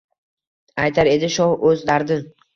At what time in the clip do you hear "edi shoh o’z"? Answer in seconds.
1.13-1.87